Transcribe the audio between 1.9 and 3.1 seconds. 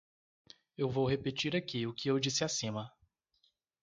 que eu disse acima.